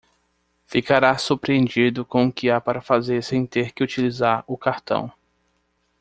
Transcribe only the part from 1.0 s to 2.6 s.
surpreendido com o que há